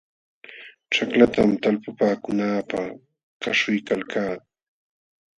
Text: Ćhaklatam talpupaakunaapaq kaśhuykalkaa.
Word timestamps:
Ćhaklatam 0.93 1.51
talpupaakunaapaq 1.61 2.85
kaśhuykalkaa. 3.41 4.33